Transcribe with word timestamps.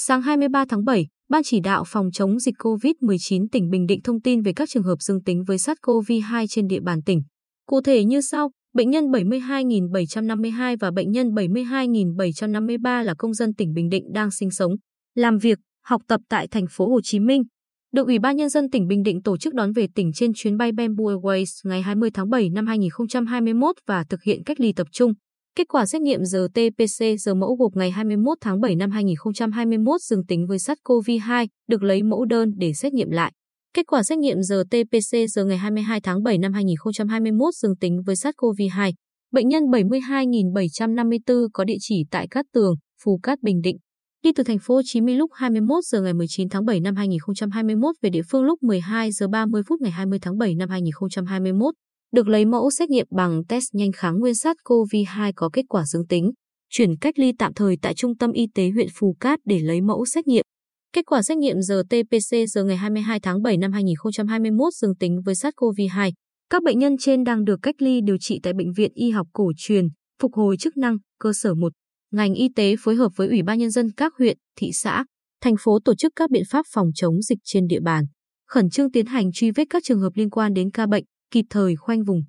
Sáng 0.00 0.22
23 0.22 0.64
tháng 0.68 0.84
7, 0.84 1.06
Ban 1.28 1.42
chỉ 1.42 1.60
đạo 1.60 1.84
phòng 1.86 2.10
chống 2.12 2.38
dịch 2.38 2.54
COVID-19 2.58 3.46
tỉnh 3.52 3.70
Bình 3.70 3.86
Định 3.86 4.00
thông 4.02 4.20
tin 4.20 4.42
về 4.42 4.52
các 4.52 4.68
trường 4.68 4.82
hợp 4.82 5.02
dương 5.02 5.22
tính 5.22 5.44
với 5.44 5.56
SARS-CoV-2 5.56 6.46
trên 6.48 6.66
địa 6.66 6.80
bàn 6.80 7.02
tỉnh. 7.02 7.22
Cụ 7.66 7.80
thể 7.80 8.04
như 8.04 8.20
sau, 8.20 8.50
bệnh 8.74 8.90
nhân 8.90 9.04
72.752 9.04 10.76
và 10.80 10.90
bệnh 10.90 11.10
nhân 11.10 11.28
72.753 11.28 13.04
là 13.04 13.14
công 13.18 13.34
dân 13.34 13.54
tỉnh 13.54 13.72
Bình 13.74 13.88
Định 13.88 14.12
đang 14.12 14.30
sinh 14.30 14.50
sống, 14.50 14.72
làm 15.14 15.38
việc, 15.38 15.58
học 15.84 16.02
tập 16.08 16.20
tại 16.28 16.48
thành 16.48 16.66
phố 16.70 16.88
Hồ 16.88 17.00
Chí 17.02 17.20
Minh. 17.20 17.42
Được 17.92 18.06
Ủy 18.06 18.18
ban 18.18 18.36
Nhân 18.36 18.48
dân 18.48 18.70
tỉnh 18.70 18.86
Bình 18.86 19.02
Định 19.02 19.22
tổ 19.22 19.36
chức 19.36 19.54
đón 19.54 19.72
về 19.72 19.86
tỉnh 19.94 20.12
trên 20.14 20.32
chuyến 20.34 20.56
bay 20.56 20.72
Bamboo 20.72 21.04
Airways 21.04 21.60
ngày 21.64 21.82
20 21.82 22.10
tháng 22.14 22.30
7 22.30 22.50
năm 22.50 22.66
2021 22.66 23.76
và 23.86 24.04
thực 24.10 24.22
hiện 24.22 24.44
cách 24.44 24.60
ly 24.60 24.72
tập 24.72 24.86
trung. 24.92 25.12
Kết 25.58 25.68
quả 25.68 25.86
xét 25.86 26.02
nghiệm 26.02 26.20
RT-PCR 26.20 27.16
giờ 27.16 27.34
mẫu 27.34 27.56
gộp 27.56 27.76
ngày 27.76 27.90
21 27.90 28.38
tháng 28.40 28.60
7 28.60 28.76
năm 28.76 28.90
2021 28.90 30.00
dương 30.00 30.26
tính 30.26 30.46
với 30.46 30.58
SARS-CoV-2, 30.58 31.46
được 31.68 31.82
lấy 31.82 32.02
mẫu 32.02 32.24
đơn 32.24 32.50
để 32.56 32.72
xét 32.72 32.92
nghiệm 32.92 33.10
lại. 33.10 33.32
Kết 33.74 33.86
quả 33.86 34.02
xét 34.02 34.18
nghiệm 34.18 34.38
RT-PCR 34.38 35.26
giờ 35.26 35.44
ngày 35.44 35.58
22 35.58 36.00
tháng 36.00 36.22
7 36.22 36.38
năm 36.38 36.52
2021 36.52 37.54
dương 37.54 37.76
tính 37.76 38.02
với 38.06 38.14
SARS-CoV-2. 38.14 38.92
Bệnh 39.32 39.48
nhân 39.48 39.62
72.754 39.62 41.48
có 41.52 41.64
địa 41.64 41.76
chỉ 41.80 42.04
tại 42.10 42.28
Cát 42.30 42.46
Tường, 42.52 42.74
Phú 43.04 43.20
Cát, 43.22 43.42
Bình 43.42 43.60
Định. 43.62 43.76
Đi 44.24 44.32
từ 44.36 44.42
thành 44.42 44.58
phố 44.58 44.74
Hồ 44.74 44.80
Chí 44.84 45.00
Minh 45.00 45.18
lúc 45.18 45.30
21 45.34 45.84
giờ 45.84 46.02
ngày 46.02 46.14
19 46.14 46.48
tháng 46.48 46.64
7 46.64 46.80
năm 46.80 46.96
2021 46.96 47.94
về 48.02 48.10
địa 48.10 48.22
phương 48.30 48.42
lúc 48.42 48.62
12 48.62 49.12
giờ 49.12 49.28
30 49.28 49.62
phút 49.68 49.80
ngày 49.80 49.90
20 49.90 50.18
tháng 50.22 50.38
7 50.38 50.54
năm 50.54 50.68
2021 50.68 51.74
được 52.12 52.28
lấy 52.28 52.44
mẫu 52.44 52.70
xét 52.70 52.90
nghiệm 52.90 53.06
bằng 53.10 53.44
test 53.48 53.64
nhanh 53.72 53.92
kháng 53.92 54.18
nguyên 54.18 54.32
SARS-CoV-2 54.32 55.32
có 55.36 55.50
kết 55.52 55.64
quả 55.68 55.84
dương 55.86 56.06
tính, 56.06 56.30
chuyển 56.70 56.96
cách 56.96 57.18
ly 57.18 57.32
tạm 57.38 57.54
thời 57.54 57.76
tại 57.82 57.94
Trung 57.94 58.16
tâm 58.16 58.32
Y 58.32 58.46
tế 58.54 58.70
huyện 58.70 58.88
Phù 58.94 59.16
Cát 59.20 59.38
để 59.44 59.58
lấy 59.58 59.80
mẫu 59.80 60.04
xét 60.04 60.26
nghiệm. 60.26 60.42
Kết 60.92 61.06
quả 61.06 61.22
xét 61.22 61.38
nghiệm 61.38 61.56
RT-PCR 61.56 62.46
giờ 62.46 62.64
ngày 62.64 62.76
22 62.76 63.20
tháng 63.20 63.42
7 63.42 63.56
năm 63.56 63.72
2021 63.72 64.74
dương 64.74 64.96
tính 64.96 65.20
với 65.24 65.34
SARS-CoV-2. 65.34 66.12
Các 66.50 66.62
bệnh 66.62 66.78
nhân 66.78 66.96
trên 67.00 67.24
đang 67.24 67.44
được 67.44 67.58
cách 67.62 67.74
ly 67.78 68.00
điều 68.04 68.16
trị 68.20 68.40
tại 68.42 68.52
Bệnh 68.52 68.72
viện 68.72 68.90
Y 68.94 69.10
học 69.10 69.26
cổ 69.32 69.52
truyền, 69.56 69.88
phục 70.22 70.34
hồi 70.34 70.56
chức 70.56 70.76
năng, 70.76 70.96
cơ 71.20 71.32
sở 71.32 71.54
1. 71.54 71.72
Ngành 72.12 72.34
y 72.34 72.48
tế 72.56 72.74
phối 72.80 72.94
hợp 72.94 73.12
với 73.16 73.28
Ủy 73.28 73.42
ban 73.42 73.58
Nhân 73.58 73.70
dân 73.70 73.92
các 73.96 74.12
huyện, 74.18 74.38
thị 74.56 74.70
xã, 74.72 75.04
thành 75.42 75.54
phố 75.60 75.78
tổ 75.84 75.94
chức 75.94 76.12
các 76.16 76.30
biện 76.30 76.42
pháp 76.50 76.66
phòng 76.72 76.90
chống 76.94 77.22
dịch 77.22 77.38
trên 77.44 77.66
địa 77.66 77.80
bàn, 77.80 78.04
khẩn 78.48 78.70
trương 78.70 78.90
tiến 78.90 79.06
hành 79.06 79.32
truy 79.32 79.50
vết 79.50 79.64
các 79.70 79.82
trường 79.84 80.00
hợp 80.00 80.10
liên 80.14 80.30
quan 80.30 80.54
đến 80.54 80.70
ca 80.70 80.86
bệnh, 80.86 81.04
kịp 81.30 81.44
thời 81.50 81.76
khoanh 81.76 82.04
vùng, 82.04 82.22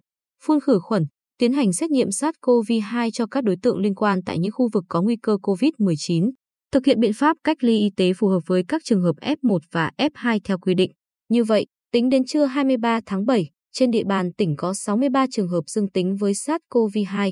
phun 0.43 0.59
khử 0.59 0.79
khuẩn, 0.79 1.05
tiến 1.37 1.53
hành 1.53 1.73
xét 1.73 1.91
nghiệm 1.91 2.07
SARS-CoV-2 2.07 3.09
cho 3.13 3.25
các 3.25 3.43
đối 3.43 3.55
tượng 3.61 3.77
liên 3.77 3.95
quan 3.95 4.19
tại 4.25 4.39
những 4.39 4.51
khu 4.51 4.69
vực 4.73 4.83
có 4.89 5.01
nguy 5.01 5.15
cơ 5.15 5.37
COVID-19, 5.41 6.31
thực 6.71 6.85
hiện 6.85 6.99
biện 6.99 7.13
pháp 7.13 7.37
cách 7.43 7.63
ly 7.63 7.77
y 7.79 7.89
tế 7.97 8.13
phù 8.13 8.27
hợp 8.27 8.39
với 8.45 8.63
các 8.67 8.81
trường 8.85 9.01
hợp 9.01 9.15
F1 9.21 9.59
và 9.71 9.91
F2 9.97 10.39
theo 10.43 10.57
quy 10.57 10.73
định. 10.73 10.91
Như 11.29 11.43
vậy, 11.43 11.65
tính 11.91 12.09
đến 12.09 12.25
trưa 12.25 12.45
23 12.45 12.99
tháng 13.05 13.25
7, 13.25 13.49
trên 13.71 13.91
địa 13.91 14.03
bàn 14.03 14.33
tỉnh 14.33 14.55
có 14.57 14.73
63 14.73 15.25
trường 15.31 15.47
hợp 15.47 15.61
dương 15.67 15.89
tính 15.89 16.15
với 16.15 16.33
SARS-CoV-2, 16.33 17.31